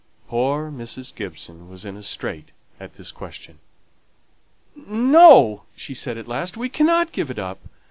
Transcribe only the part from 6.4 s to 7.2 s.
"We cannot